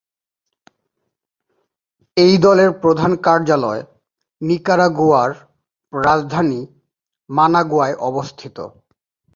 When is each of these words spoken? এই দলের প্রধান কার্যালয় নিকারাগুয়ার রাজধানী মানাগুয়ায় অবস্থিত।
এই 2.17 2.33
দলের 2.37 2.69
প্রধান 2.81 3.11
কার্যালয় 3.17 3.81
নিকারাগুয়ার 4.41 5.31
রাজধানী 5.93 6.61
মানাগুয়ায় 7.29 7.95
অবস্থিত। 7.99 8.57